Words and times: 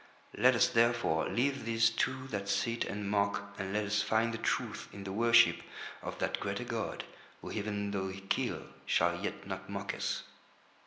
Let 0.35 0.55
us 0.55 0.67
therefore 0.67 1.29
leave 1.29 1.63
these 1.63 1.91
two 1.91 2.25
that 2.29 2.49
sit 2.49 2.85
and 2.85 3.07
mock 3.07 3.53
and 3.59 3.71
let 3.71 3.85
us 3.85 4.01
find 4.01 4.33
the 4.33 4.39
truth 4.39 4.89
in 4.91 5.03
the 5.03 5.11
worship 5.11 5.61
of 6.01 6.17
that 6.17 6.39
greater 6.39 6.63
god, 6.63 7.03
who 7.43 7.51
even 7.51 7.91
though 7.91 8.07
he 8.07 8.21
kill 8.21 8.63
shall 8.87 9.15
yet 9.23 9.45
not 9.45 9.69
mock 9.69 9.93
us." 9.93 10.23